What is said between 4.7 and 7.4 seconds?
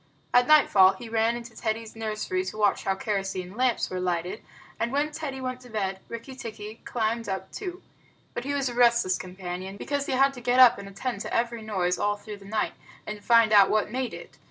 and when Teddy went to bed Rikki tikki climbed